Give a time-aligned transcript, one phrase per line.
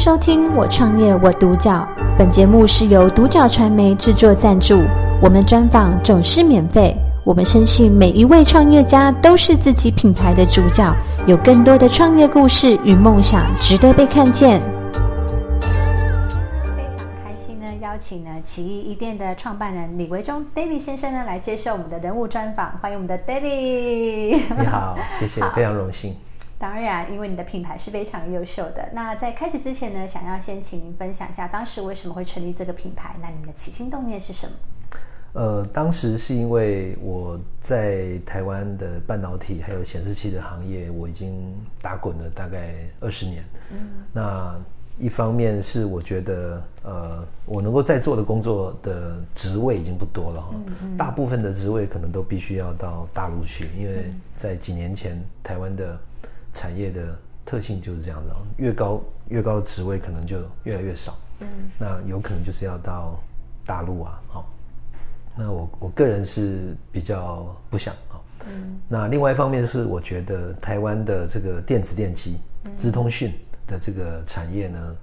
[0.00, 1.86] 收听《我创业我独角》，
[2.16, 4.80] 本节目是由独角传媒制作赞助，
[5.20, 6.96] 我们专访总是免费。
[7.22, 10.90] 我们深信每一位创业家都是自己品牌的主角，
[11.26, 14.62] 有更多的创业故事与梦想值得被看见。
[15.60, 15.68] 非
[16.96, 24.40] 常开心呢，邀请呢奇艺一店的创办人李维忠 David 先生呢来接受我们的人物专访，欢迎我们的 David。
[24.56, 26.14] 你好，谢谢，非常荣幸。
[26.60, 28.86] 当然，因为你的品牌是非常优秀的。
[28.92, 33.16] 那在开始之前呢，想要先请您分享一下当时为什么会成立这个品牌？
[33.22, 34.52] 那你们的起心动念是什么？
[35.32, 43.42] 呃，当时是因为我在台湾的半导体还有显示器的行业，我已经打滚了大概二十年。
[43.70, 43.78] 嗯，
[44.12, 44.60] 那
[44.98, 50.48] 一方面是我觉得，呃，我能够在做的工作的职位已经不多了哈。
[50.52, 50.96] 嗯嗯。
[50.98, 55.98] 大部分的职位可能都必须要到大陆去，因为在几年前台湾的。
[56.52, 61.16] 产业的特性就是这样子，越高越高的职位可能就越来越少。
[61.40, 63.18] 嗯，那有可能就是要到
[63.64, 64.52] 大陆啊，好。
[65.36, 68.20] 那我我个人是比较不想啊。
[68.46, 68.78] 嗯。
[68.88, 72.40] 那另外一方面是，我觉得台湾的这个电子电机、
[72.76, 73.32] 资通讯
[73.66, 74.96] 的这个产业呢，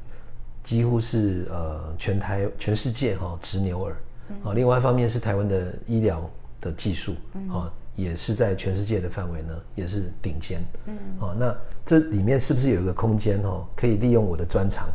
[0.61, 3.95] 几乎是呃全台全世界哈直牛耳。
[4.43, 6.29] 啊，另外一方面是台湾的医疗
[6.61, 7.15] 的技术
[7.49, 7.71] 啊。
[7.97, 10.63] 也是在全世界的范围呢，也是顶尖。
[10.85, 11.53] 嗯，哦，那
[11.83, 14.87] 这里面是不是有一个空间哦，可以利用我的专长，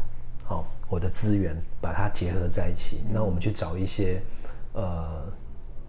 [0.45, 3.01] 好，我的资源，把它结合在一起？
[3.13, 4.23] 那我们去找一些，
[4.73, 5.21] 呃，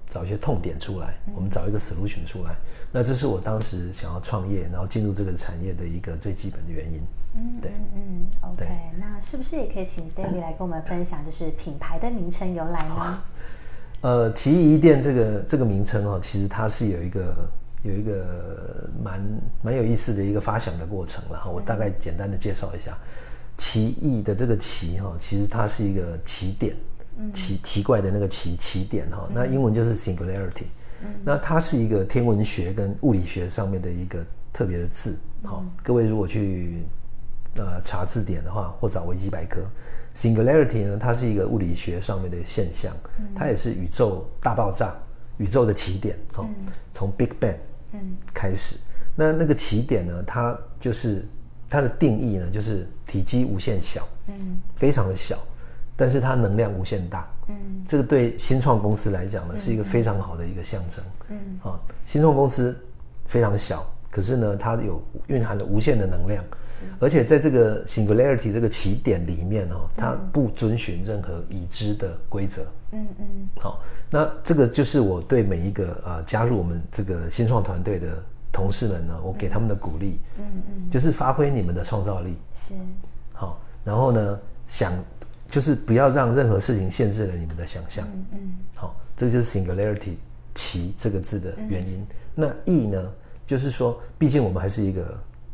[0.08, 2.56] 找一些痛点出来，我们找一个 solution 出来。
[2.92, 7.00] 那这是我当时想要创业，然后进入这个产业的一个最基本的原因。
[7.36, 13.24] 嗯，对，嗯，OK，那是不是也可以请 David 来跟我们分享，就是品牌的名称由来呢？
[14.04, 17.34] 呃，奇异一店这个这个名称哦，其实它是有一个
[17.84, 21.54] 有一个蛮蛮有意思的一个发想的过程然后。
[21.54, 22.98] 我大概简单的介绍一下，
[23.56, 26.76] 奇异的这个奇哈，其实它是一个奇点，
[27.34, 29.26] 奇奇怪的那个奇奇点哈。
[29.34, 30.66] 那英文就是 singularity，
[31.24, 34.20] 那它是一个天文学跟物理学上面的一个
[34.52, 35.18] 特别的字。
[35.44, 36.84] 好，各位如果去
[37.56, 39.62] 呃查字典的话，或找维基百科。
[40.16, 42.94] Singularity 呢，它是一个物理学上面的现象，
[43.36, 44.96] 它也是宇宙大爆炸、
[45.38, 46.48] 宇宙的起点哦，
[46.92, 47.58] 从 Big Bang
[48.34, 48.78] 开始。
[49.16, 51.28] 那那个起点呢，它就是
[51.68, 54.08] 它的定义呢，就是体积无限小，
[54.76, 55.38] 非常的小，
[55.96, 57.84] 但是它能量无限大，嗯。
[57.88, 61.60] 这个对新创公司来讲呢，是一个非常好的一个象征，嗯。
[61.64, 62.80] 啊，新创公司
[63.26, 63.84] 非常小。
[64.14, 66.46] 可是呢，它有蕴含了无限的能量，
[67.00, 72.62] 而且在这个 singularity 这个起点里面哦，它不遵循任何已知的规则。
[72.92, 73.26] 嗯嗯。
[73.60, 73.82] 好，
[74.12, 80.20] 那这个就是我对每一个啊加入我们这个新创团队的同事们呢，我给他们的鼓励。
[80.38, 80.90] 嗯嗯。
[80.92, 82.38] 就是发挥你们的创造力。
[82.54, 82.76] 是。
[83.34, 84.94] 好，然后呢，想
[85.48, 88.08] 就是不要让任何事情限制了你们的想象。
[88.14, 88.54] 嗯嗯。
[88.76, 90.18] 好，这就是 singularity
[90.54, 92.06] 奇这个字的原因。
[92.36, 93.12] 那艺呢？
[93.46, 95.04] 就是说，毕竟我们还是一个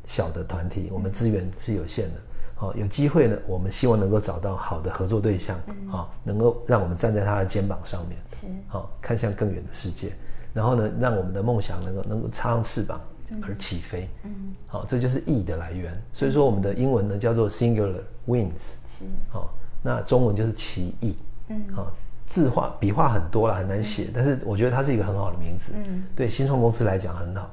[0.06, 2.22] 小的团体，我们资源是有限的。
[2.56, 5.58] 好，有机会呢，我们希望能够找到好的合作对象，
[5.90, 10.12] 好，能够让我们站在他的肩膀上面，是好，看向更远的世界，
[10.54, 13.00] 然后呢，让我们的梦想能够能够插上翅膀
[13.42, 14.10] 而起飞。
[14.24, 15.94] 嗯，好，这就是艺的来源。
[16.12, 21.16] 所以说，我们的英文呢叫做 Singular Wings，是好，那中文就是奇异。
[21.48, 21.90] 嗯，好，
[22.28, 25.72] 字画笔画很多了，很难写，但是我觉得它是一个很好的名字。
[25.78, 27.50] 嗯，对新创公司来讲很好。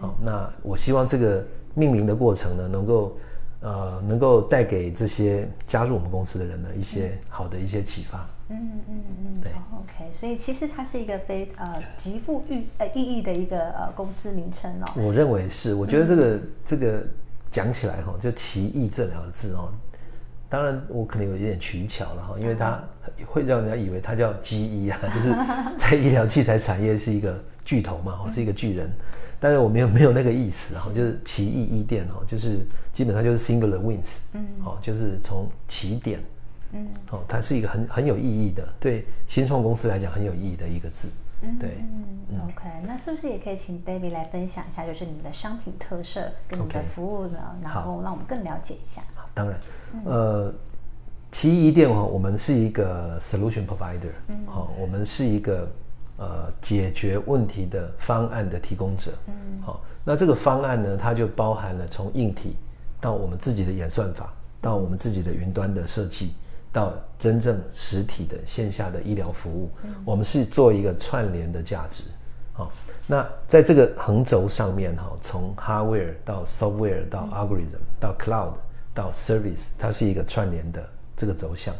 [0.00, 3.16] 好，那我希望这个命名的过程呢，能够
[3.60, 8.28] 呃，能够带给这些加入我们公司的人呢一些好的一些启发。
[8.48, 9.50] 嗯嗯嗯，对。
[9.74, 14.92] OK，所以其实它是一个非呃极富意呃意义的一个呃公司名称哦。
[14.96, 17.02] 我认为是，我觉得这个、嗯、这个
[17.50, 19.72] 讲起来哈，就奇异这两个字哦。
[20.48, 22.80] 当然，我可能有一点取巧了哈，因为它
[23.26, 25.34] 会让人家以为它叫机医啊，就是
[25.76, 28.90] 在医疗器材产业是一个巨头嘛，是一个巨人。
[29.38, 36.24] 但是我没有没有那个意思哈，就是奇异一店哈，就是基本上就是 singular wins，嗯，好，就是从起点，
[36.72, 41.10] 嗯，哦，它是一个很很有意义的，对新创公司来讲很有意义的一个字，
[41.42, 41.76] 嗯，对，
[42.30, 49.02] 嗯，OK，那是不是也可以请 David 来分享一下，就是你们的商品特色跟你们的服务呢？Okay, 然后让我们更了解一下。
[49.14, 49.60] 好，当然，
[50.06, 50.50] 呃，
[51.30, 55.70] 奇异一店哦，我们是一个 solution provider，嗯，好，我们是一个。
[56.18, 62.56] 呃，解决问题的方案的提供者，嗯，好，那这个方案呢，它就包含了从硬体
[62.98, 66.32] 到我们自己的演算法，到我们自己的云端的设计，
[66.72, 72.04] 到真正实体的线下的医疗服务，嗯，我们是做一个串联的价值，
[72.54, 72.72] 好，
[73.06, 78.54] 那在这个横轴上面哈，从 hardware 到 software 到 algorithm 到 cloud
[78.94, 80.82] 到 service，它是一个串联的
[81.14, 81.74] 这个走向。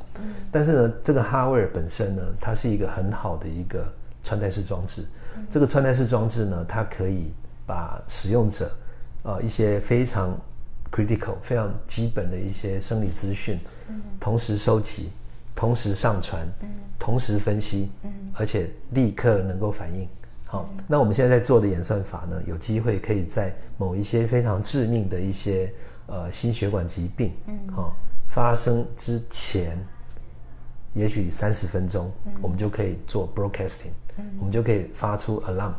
[0.52, 3.86] 但是呢，这个 hardware 本身呢，它是一个很好的一个
[4.26, 5.05] 穿戴式装置。
[5.49, 7.32] 这个穿戴式装置呢，它可以
[7.64, 8.76] 把使用者
[9.23, 10.37] 呃一些非常
[10.90, 13.61] critical、非常基本的一些生理资讯，
[14.19, 15.11] 同时收集、
[15.55, 16.44] 同时上传、
[16.99, 17.90] 同时分析，
[18.34, 20.08] 而且立刻能够反应。
[20.49, 25.73] 好，那我们现在在做的演算法呢，有机会可以在某一些非常致命的一些
[26.06, 27.96] 呃心血管疾病，嗯，好
[28.28, 29.78] 发生之前，
[30.94, 33.93] 也许三十分钟，我们就可以做 broadcasting，
[34.38, 35.72] 我们就可以发出 alarm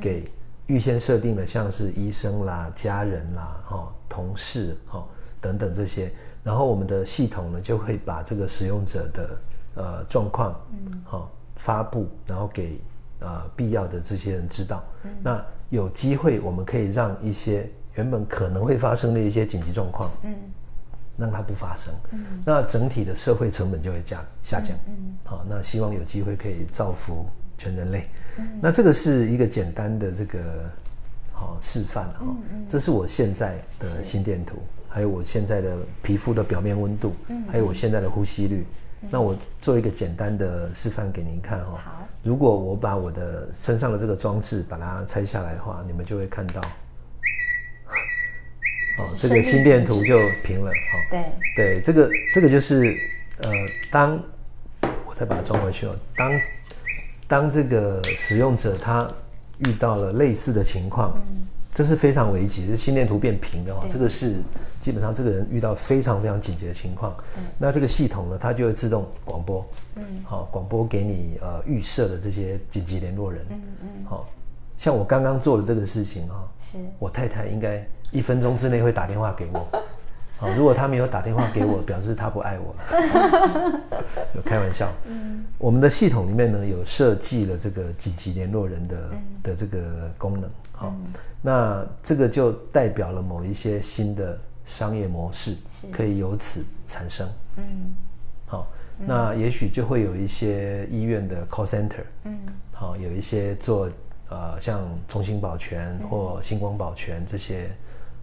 [0.00, 0.24] 给
[0.66, 5.04] 预先设定的，像是医生啦、家人啦、哈同事哈
[5.40, 9.38] 等等这些，然后我们的系统呢就会把这个使用者的
[9.74, 12.80] 呃状况，嗯，好发布，然后给。
[13.20, 20.34] 呃，必要的这些人知道，嗯、那有机会我们可以让一些原本可能会发生的一些紧急状况，嗯，
[21.16, 27.24] 让它不发生，嗯，那整体的社会成本就会降下降，嗯，好，那希望有机会可以造福
[27.56, 28.06] 全人类，
[28.38, 30.38] 嗯，那这个是一个简单的这个
[31.32, 32.26] 好示范哈，
[32.66, 34.58] 这是我现在的心电图，
[34.88, 38.66] 还有我现在的皮肤的表面温度，嗯，还有我现在的呼吸率，
[39.02, 42.08] 嗯，那我做一个简单的示范给您看哈，好。
[42.22, 46.60] 如果我把我的身上的这个装置把它拆下来的话，你们就会看到，
[48.98, 50.72] 哦，这个心电图就平了。
[50.90, 51.24] 好，对
[51.54, 52.96] 对，这个这个就是
[53.38, 53.50] 呃，
[53.90, 54.18] 当
[55.06, 56.32] 我再把它装回去哦，当
[57.26, 59.08] 当这个使用者他
[59.66, 61.12] 遇到了类似的情况。
[61.28, 63.84] 嗯这是非常危急，是心电图变平的话。
[63.90, 64.36] 这个是
[64.78, 67.12] 基本上这个人遇到非常非常紧急的情况，
[67.58, 69.66] 那这个系统呢，它就会自动广播，
[69.96, 74.28] 嗯，好，广播给你呃预设的这些紧急联络人，嗯嗯，好，
[74.76, 76.78] 像我刚刚做的这个事情啊，是。
[77.00, 79.66] 我太太应该一分钟之内会打电话给我，
[80.36, 82.74] 好，如果他没有打电话给我，表示他不爱我，
[84.34, 89.10] 有开玩笑，嗯，我们的系统里面呢有设计了这个紧急联络人的
[89.42, 90.94] 的这个功能，好。
[91.46, 95.54] 那这个就代表了某一些新的商业模式
[95.92, 97.28] 可以由此产生。
[97.56, 97.94] 嗯，
[98.46, 98.66] 好，
[98.98, 102.02] 那也许就会有一些医院的 call center。
[102.24, 102.38] 嗯，
[102.72, 103.90] 好，有一些做
[104.30, 107.68] 呃像中兴保全或星光保全这些，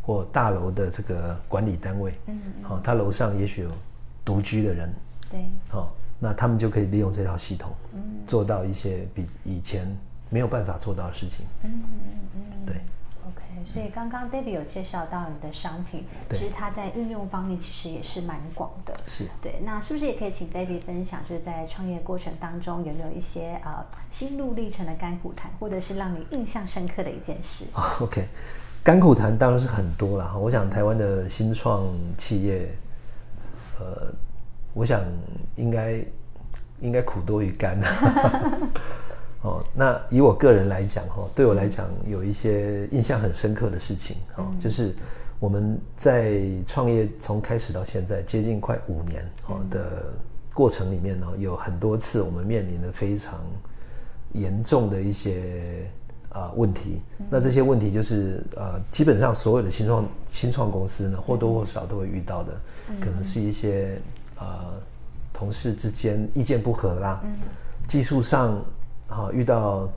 [0.02, 2.14] 或大楼的这个管理单位。
[2.28, 3.70] 嗯，好，他楼上也许有
[4.24, 4.94] 独居的人。
[5.30, 7.74] 对，好，那他们就可以利用这套系统，
[8.26, 9.88] 做到一些比以前
[10.30, 11.46] 没有办法做到的事情。
[11.64, 12.76] 嗯嗯嗯，对。
[13.64, 18.94] 所以刚刚 David 有介绍到你的商品，其实它在应用方面其实也是蛮广的。
[19.06, 27.66] 是对，那是不是也可以请 David 分享，就是在创业过程当中有没有一些呃心路历程的甘苦谈，或者是让你印象深刻的一件事？
[27.76, 28.28] 哦，OK，
[28.84, 30.38] 甘苦谈当然是很多了哈。
[30.40, 31.86] 我想台湾的新创
[32.18, 32.68] 企业，
[33.80, 34.12] 呃，
[34.74, 35.04] 我想
[35.56, 36.04] 应该
[36.80, 37.80] 应该苦多于甘。
[39.44, 44.94] 哦，那以我个人来讲，哈，对我来讲有一些印象很深刻的事情，哈，就是
[45.40, 50.06] 我们在创业从开始到现在接近快五年，哈的
[50.54, 53.40] 过程里面呢，有很多次我们面临了非常
[54.34, 55.88] 严重的一些
[56.32, 57.02] 啊问题。
[57.30, 62.54] 那这些问题就是呃，基本上所有的新创新创公司呢，或多或少都会遇到的，
[63.00, 64.02] 可能是一些
[64.38, 64.46] 呃
[65.32, 67.22] 同事之间意见不合啦，
[67.88, 68.60] 技术上。
[69.12, 69.90] 啊，遇到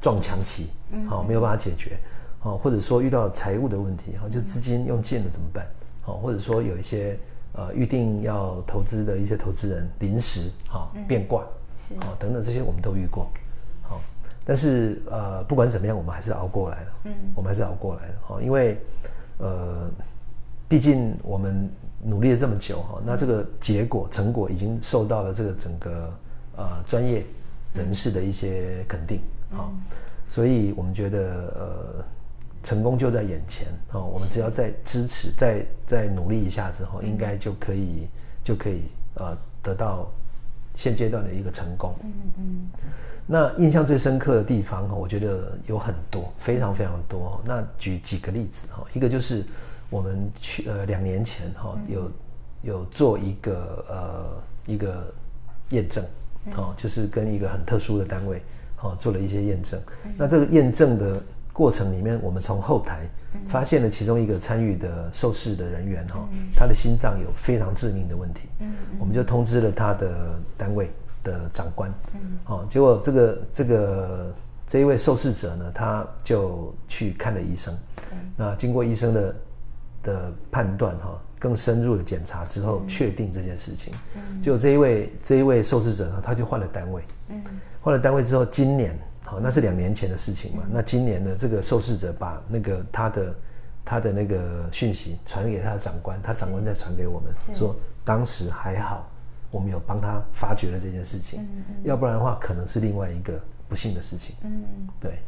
[0.00, 0.70] 撞墙期，
[1.08, 1.96] 好，没有办法解决，
[2.42, 5.64] 哦，或者说遇到财务的问题，好，就资金用尽了怎么办？
[6.02, 7.16] 好，或者说有一些
[7.52, 11.42] 呃预定要投资的一些投资人临时好变卦，
[12.00, 13.30] 好等等这些我们都遇过，好，
[14.44, 18.78] 但是呃不管怎么样，我们还是熬过来了，嗯，我们还是熬过来了，好，因为
[19.38, 19.90] 呃
[20.68, 21.70] 毕竟我们
[22.02, 26.12] 努力了这么久哈，那这个结果成果已经受到了这个整个
[26.56, 27.24] 呃专业。
[27.72, 29.20] 人士的一些肯定，
[29.52, 29.72] 好，
[30.26, 32.04] 所以我们觉得呃，
[32.64, 38.08] 成功就在眼前，哦，我们只要再支持，再再努力一下之后，应该就可以
[38.42, 38.82] 就可以
[39.14, 40.10] 呃得到
[40.74, 41.94] 现阶段的一个成功。
[42.02, 42.68] 嗯嗯。
[43.32, 47.40] 那印象最深刻的地方，我觉得有很多，非常非常多。
[47.44, 49.44] 那举几个例子哈，一个就是
[49.88, 52.10] 我们去呃两年前哈有
[52.62, 55.14] 有做一个呃一个
[55.68, 56.04] 验证。
[56.56, 58.42] 哦，就是跟一个很特殊的单位，
[58.80, 59.78] 哦，做了一些验证。
[60.16, 61.22] 那这个验证的
[61.52, 63.02] 过程里面，我们从后台
[63.46, 68.48] 发现了其中一个参与的受试的人员，哈，他的心脏有非常致命的问题。
[68.98, 70.90] 我们就通知了他的单位
[71.22, 71.92] 的长官。
[72.46, 74.34] 哦，结果这个这个
[74.66, 77.76] 这一位受试者呢，他就去看了医生。
[78.36, 79.36] 那经过医生的
[80.02, 83.92] 的判断哈，更深入的检查之后，确定这件事情。
[84.42, 87.02] 就这一位这一位受试者呢，他就换了单位。
[87.80, 90.62] 换了单位之后，今年好，那是两年前的事情嘛。
[90.70, 93.34] 那今年呢，这个受试者把那个他的
[93.84, 97.74] 他的那个讯息传给他的长官，他长官再传给我们，说
[98.04, 99.09] 当时还好，
[99.50, 101.46] 我们有帮他发觉了这件事情。
[101.84, 104.36] 要不然的话，可能是另外一个不幸的事情。
[104.42, 104.64] 嗯
[105.00, 105.18] 对。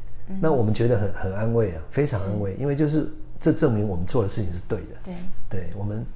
[0.41, 4.87] 那我们觉得很很安慰啊，非常安慰，因为就是这证明我们做的事情是对的。
[5.03, 5.15] 对，
[5.51, 6.07] 对我们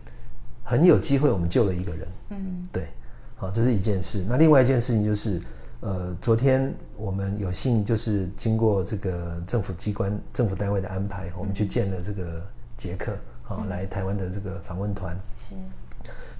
[0.62, 2.08] 很有机会，我们救了一个人。
[2.30, 2.86] 嗯，对，
[3.34, 4.24] 好，这是一件事。
[4.28, 5.42] 那另外一件事情就是，
[5.80, 12.40] 呃，昨天我们有幸就是经过这个政府机关、政府单位的安排，我们去见了这个
[12.76, 15.18] 杰克，好，来台湾的这个访问团。
[15.48, 15.56] 是。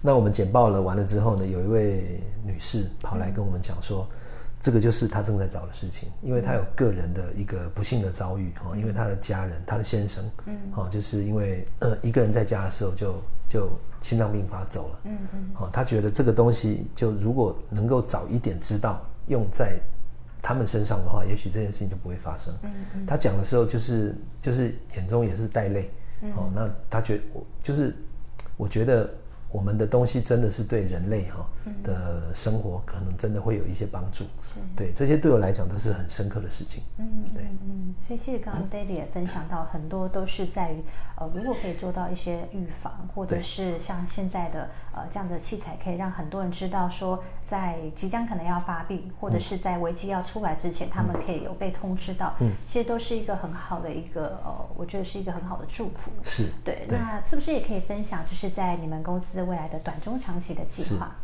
[0.01, 4.07] 那我们简报了完了之后呢，有一位女士跑来跟我们讲说。
[4.59, 19.79] 这个就是她正在找的事情，因为她有个人的一个不幸的遭遇哈，因为她的家人，她的先生，嗯，好，就是因为呃一个人在家的时候就就心脏病发走了，嗯嗯，好，她觉得这个东西就如果能够早一点知道用在
[20.43, 22.53] 他们身上的话，也许这件事情就不会发生。
[22.63, 25.91] 嗯嗯，他讲的时候就是就是眼中也是带泪，
[26.35, 27.95] 哦，那他觉得我就是
[28.57, 29.09] 我觉得。
[29.57, 31.49] 我们的东西真的是对人类哈
[31.83, 34.61] 的生活可能真的会有一些帮助，是。
[34.77, 36.83] 对这些对我来讲都是很深刻的事情。
[36.99, 40.85] 嗯，对，嗯，所以其实刚刚 David 也分享到很多都是在于
[41.17, 52.35] 呃，如果可以做到一些预防，或者是像现在的呃这样的器材，可以让很多人知道说，在即将可能要发病，或者是在危机要出来之前，他们可以有被通知到。
[52.41, 56.11] 嗯，其实都是一个很好的一个呃，我觉得是一个很好的祝福。
[56.23, 61.15] 是对，那是不是也可以分享，就是在你们公司未来的短中长期的计划？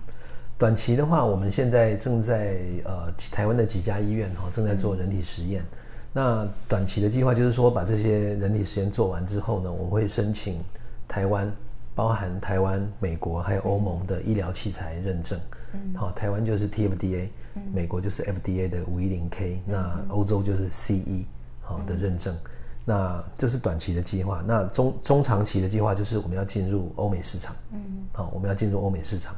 [0.58, 5.62] 短期的话，我们现在正在呃台湾的几家医院哈正在做人体实验。
[5.62, 5.78] 嗯、
[6.12, 10.62] 那短期的计划就是说，把这些人体实验做完之后呢，我们会申请
[11.08, 11.50] 台湾，
[11.94, 15.40] 包含台湾、美国还有欧盟的医疗器材认证。
[15.72, 17.28] 嗯，好，台湾就是 TFDA，
[17.72, 21.26] 美国就是 FDA 的五一零 K，那欧洲就是 CE
[21.60, 22.36] 好的认证。
[22.84, 27.54] 那这是短期的计划，那中中长期的计划就是我们要进入欧美市场。
[27.70, 27.80] 嗯，
[28.12, 29.34] 好，我们要进入欧美市场，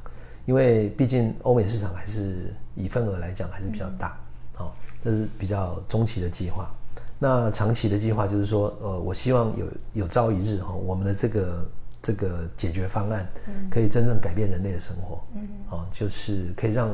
[0.47, 4.19] 因为毕竟欧美市场还是以份额来讲还是比较大。
[4.55, 4.75] 好，
[5.05, 6.71] 这是比较中期的计划。
[7.19, 11.69] 那长期的计划就是说，呃，我希望有有朝一日哈，我们的这个
[12.01, 13.29] 这个解决方案
[13.71, 15.23] 可以真正改变人类的生活。
[15.35, 16.89] 嗯，好，就是可以让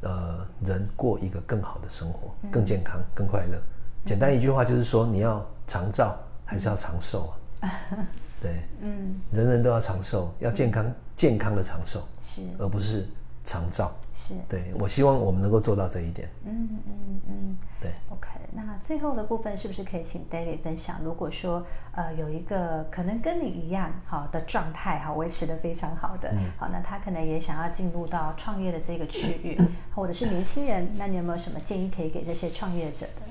[0.00, 3.62] 呃人过一个更好的生活，更健康、更快乐。
[4.06, 7.68] 简单一句话就是说，你要长照还是要长寿啊？
[8.40, 13.08] 对，嗯，人人都要长寿，要健康，健康的长寿，是，而不是
[13.42, 13.92] 长照。
[14.14, 16.28] 是，对，我希望我们能够做到这一点。
[16.44, 17.90] 嗯嗯嗯，对。
[18.10, 21.00] OK，那最后的部分是不是可以请 David 分享？
[21.04, 29.60] 如果说呃有一个可能跟你一样好的状态，哈，维持的非常好的，好，那他可能也想要进入到创业的这个区域，
[29.94, 33.25] 或者是年轻人，那你有没有什么建议可以给这些创业者的？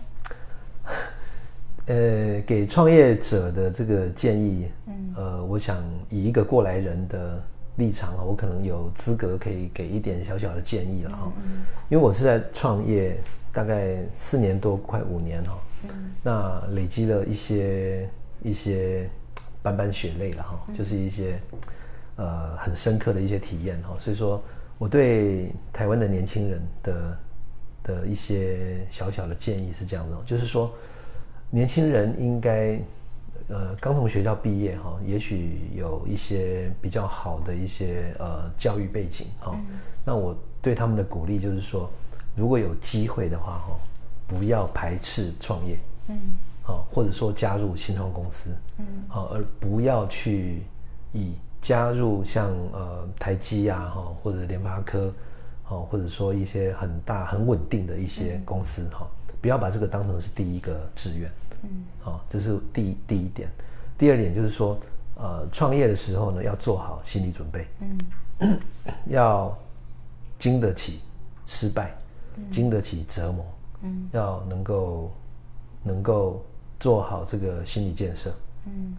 [1.88, 7.40] 呃，给创业者的这个建议，嗯，呃，我想以一个过来人的
[7.76, 11.32] 立场啊，我可能有资格可以给一点小小的建议了哈。
[11.44, 13.16] 嗯，因为我是在创业
[13.54, 18.10] 大概四年多，快五年哈，嗯，那累积了一些
[18.42, 19.08] 一些
[19.62, 21.40] 斑斑血泪了哈，就是一些
[22.16, 23.96] 呃很深刻的一些体验哈。
[24.00, 24.44] 所以说，
[24.80, 27.20] 我对台湾的年轻人的
[27.84, 30.74] 的一些小小的建议是这样的，就是说。
[31.56, 32.78] 年轻人应该，
[33.48, 39.54] 呃，刚从学校毕业哈，也许有一些比较好的一些呃教育背景哈。
[39.56, 41.90] 嗯、那我对他们的鼓励就是说，
[42.36, 43.80] 如果有机会的话哈，
[44.28, 46.20] 不要排斥创业，嗯，
[46.62, 50.62] 好，或者说加入新创公司，嗯，好，而不要去
[51.14, 55.10] 以加入像呃台积啊哈，或者联发科，
[55.64, 59.08] 好，或者说一些很大很稳定的一些公司哈。
[59.10, 61.32] 嗯不要把这个当成是第一个志愿，
[61.66, 63.50] 嗯，好，这是第第一点。
[63.98, 64.78] 第二点就是说，
[65.16, 67.68] 呃，创业的时候呢，要做好心理准备，
[68.40, 68.60] 嗯，
[69.08, 69.58] 要
[70.38, 71.02] 经得起
[71.46, 71.96] 失败，
[72.52, 73.46] 经得起折磨，
[73.82, 75.12] 嗯，要能够
[75.84, 76.44] 能够
[76.80, 78.34] 做好这个心理建设，
[78.66, 78.96] 嗯，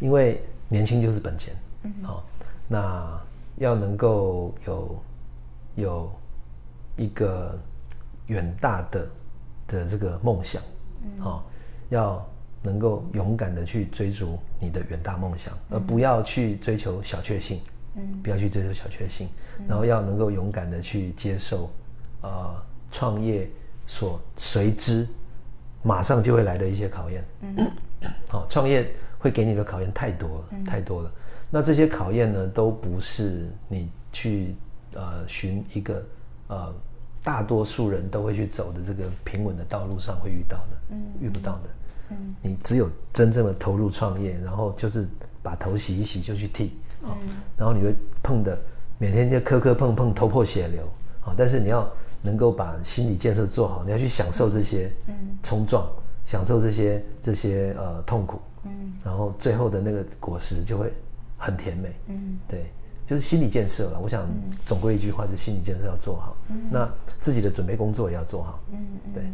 [0.00, 2.24] 因为年轻就是本钱，嗯，好，
[2.68, 3.22] 那
[3.56, 5.02] 要能够有
[5.76, 6.12] 有
[6.96, 7.58] 一个
[8.26, 9.08] 远大的。
[9.70, 10.60] 的这个梦想，
[11.04, 11.40] 嗯、哦，
[11.90, 12.26] 要
[12.62, 17.60] 能够勇敢的去追逐你的远大梦想，嗯、而不要去追求小确幸，
[17.96, 19.28] 嗯，不要去追求小确幸，
[19.58, 21.70] 嗯、然后要能够勇敢的去接受，
[22.22, 22.54] 呃，
[22.90, 23.48] 创业
[23.86, 25.06] 所随之
[25.82, 27.70] 马上就会来的一些考验，嗯，
[28.28, 31.12] 好、哦，创业会给你的考验太多了，太多了。
[31.50, 34.54] 那这些考验呢，都不是你去
[34.94, 36.06] 呃寻一个
[36.46, 36.74] 呃
[37.22, 41.62] 大多数人都会去走的这个平稳的道路上会遇到的，嗯，遇不到的。
[42.10, 45.06] 嗯，你只有真正的投入创业，然后就是
[45.42, 46.72] 把头洗一洗就去剃，
[47.02, 47.10] 嗯，
[47.56, 48.58] 然后你会碰的
[48.98, 50.82] 每天就磕磕碰碰，头破血流，
[51.22, 51.88] 啊，但是你要
[52.22, 54.90] 能够把心理建设做好，你要去享受这些
[55.42, 55.88] 冲撞，
[56.24, 60.92] 享受这些这些呃痛苦，嗯，然后最后的那个果实就会。
[61.42, 62.70] 很甜美，嗯，对，
[63.10, 63.98] 就是心理建设了。
[63.98, 64.24] 我想
[64.64, 66.88] 总归一句话，就是心理建设要做好，嗯，那
[67.18, 69.24] 自己的准备工作也要做好，嗯，对，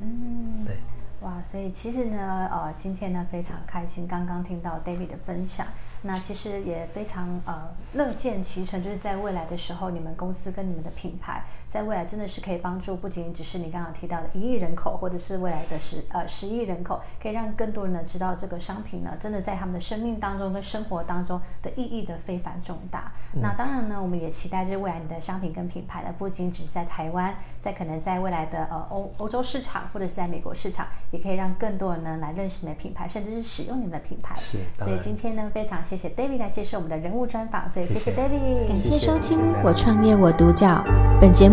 [0.00, 0.74] 嗯，对，
[1.20, 5.66] 哇，所以其实呢，呃，今天呢非常开心，刚刚听到 David 的分享。
[6.00, 23.12] 那其实也非常呃乐见其成，就是在未来的时候，你们公司跟你们的品牌，在未来真的是可以帮助不仅只是你刚刚提到的一亿人口，或者是未来的十呃十亿人口，可以让更多人呢知道这个商品呢，真的在他们的生命当中跟生活当中的意义的非凡重大。
[23.34, 34.34] 嗯、那当然呢，我们也期待就是未来你的商品跟品牌呢，不仅只是在台湾，在可能在未来的呃欧欧洲市场或者是在美国市场，也可以让更多人呢来认识你的品牌，甚至是使用你们的品牌。
[34.34, 40.82] 是，所以今天呢，非常谢谢 David 来接受我们的人物专访，所以谢谢 David，谢谢感谢收听我创业我独角。
[41.20, 41.48] 本节